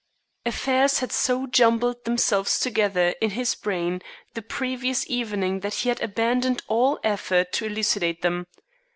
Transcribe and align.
Affairs 0.47 0.97
had 0.97 1.11
so 1.11 1.45
jumbled 1.45 2.05
themselves 2.05 2.59
together 2.59 3.09
in 3.21 3.29
his 3.29 3.53
brain 3.53 4.01
the 4.33 4.41
previous 4.41 5.07
evening 5.07 5.59
that 5.59 5.75
he 5.75 5.89
had 5.89 6.01
abandoned 6.01 6.63
all 6.67 6.99
effort 7.03 7.51
to 7.51 7.65
elucidate 7.67 8.23
them. 8.23 8.47